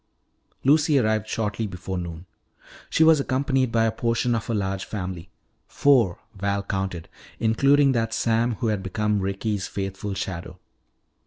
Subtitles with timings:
[0.63, 2.25] Lucy arrived shortly before noon.
[2.89, 5.29] She was accompanied by a portion of her large family
[5.67, 7.07] four, Val counted,
[7.39, 10.57] including that Sam who had become Ricky's faithful shadow.